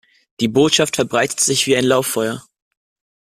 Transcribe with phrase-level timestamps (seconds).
[0.39, 2.41] Die Botschaft verbreitet sich wie ein Lauffeuer.